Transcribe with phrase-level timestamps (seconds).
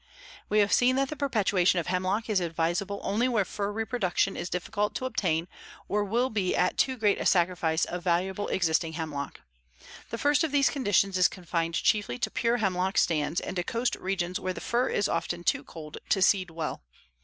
[0.49, 4.49] We have seen that the perpetuation of hemlock is advisable only where fir reproduction is
[4.49, 5.47] difficult to obtain
[5.87, 9.41] or will be at too great a sacrifice of valuable existing hemlock.
[10.09, 13.95] The first of these conditions is confined chiefly to pure hemlock stands and to coast
[13.95, 16.81] regions where the fir is often too old to seed well.